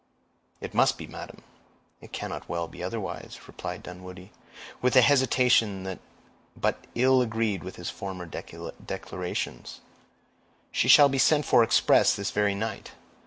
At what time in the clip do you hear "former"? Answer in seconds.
7.91-8.25